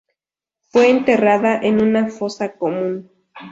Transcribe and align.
Fue 0.71 0.89
enterrada 0.89 1.59
en 1.61 1.79
una 1.79 2.09
fosa 2.09 2.53
común. 2.57 3.11